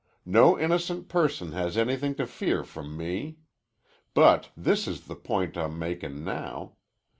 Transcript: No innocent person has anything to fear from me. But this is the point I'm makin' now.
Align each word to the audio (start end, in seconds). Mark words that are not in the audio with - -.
No 0.25 0.57
innocent 0.57 1.09
person 1.09 1.51
has 1.51 1.77
anything 1.77 2.15
to 2.15 2.25
fear 2.25 2.63
from 2.63 2.97
me. 2.97 3.37
But 4.15 4.49
this 4.57 4.87
is 4.87 5.01
the 5.05 5.13
point 5.15 5.55
I'm 5.55 5.77
makin' 5.77 6.23
now. 6.23 6.77